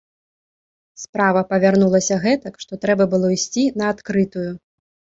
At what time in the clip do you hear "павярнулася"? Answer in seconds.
1.51-2.19